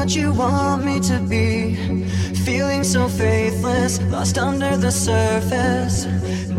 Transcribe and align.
what 0.00 0.16
you 0.16 0.32
want 0.32 0.84
me 0.84 0.98
to 0.98 1.18
be. 1.20 1.76
Feeling 2.46 2.82
so 2.82 3.06
faithless, 3.06 4.00
lost 4.10 4.38
under 4.38 4.76
the 4.76 4.90
surface. 4.90 6.06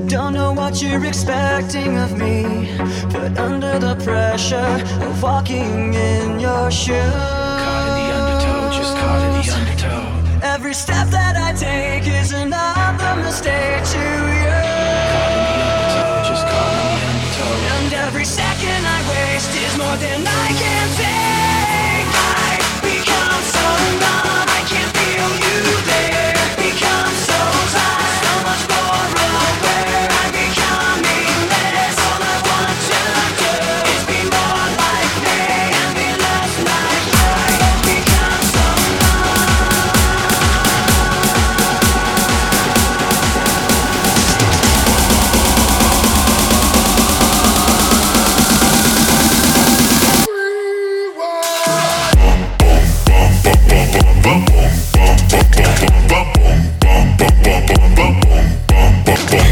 Don't 0.07 0.33
know 0.33 0.53
what 0.53 0.81
you're 0.81 1.03
expecting 1.05 1.97
of 1.97 2.11
me. 2.17 2.69
Put 3.09 3.37
under 3.37 3.79
the 3.79 3.95
pressure 4.05 4.73
of 5.07 5.23
walking 5.23 5.93
in 5.93 6.39
your 6.39 6.69
shoes. 6.71 7.15
Caught 7.63 7.87
in 7.87 7.93
the 7.99 8.07
undertow, 8.17 8.77
just 8.79 8.93
caught 9.01 9.21
in 9.27 9.31
the 9.39 9.45
undertow. 9.57 10.47
Every 10.55 10.73
step 10.73 11.07
that 11.09 11.35
I 11.35 11.49
take 11.53 11.80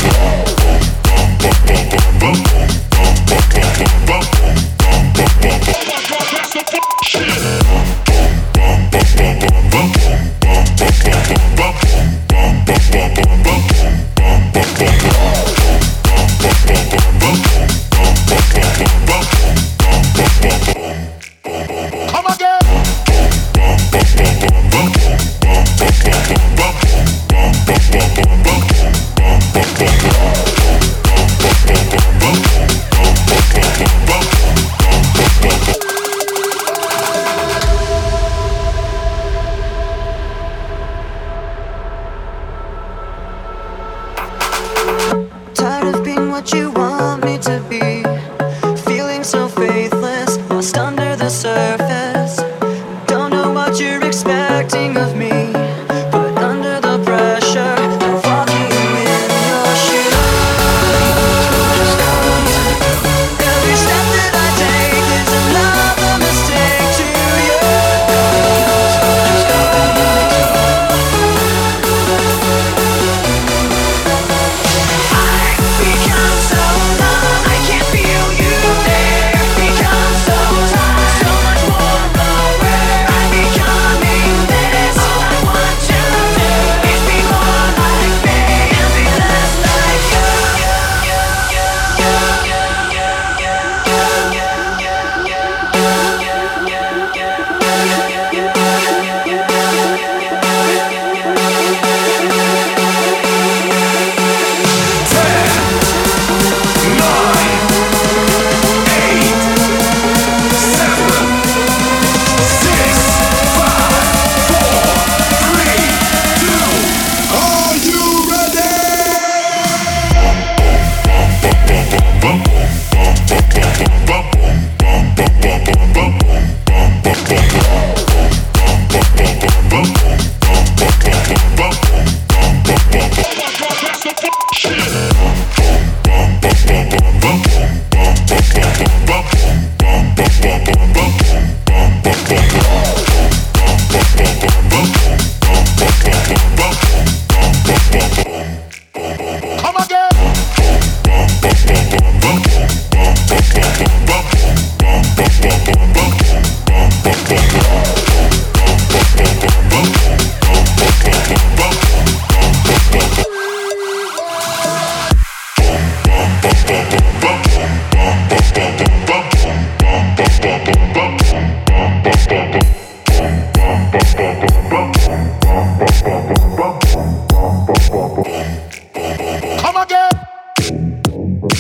Yeah. 0.02 0.39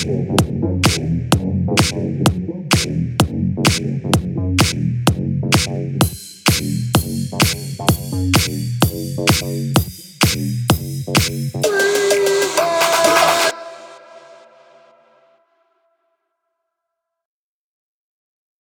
Thank 0.02 0.30
you. 4.74 4.99